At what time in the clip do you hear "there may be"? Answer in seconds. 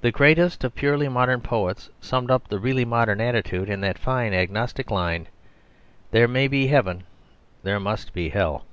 6.10-6.66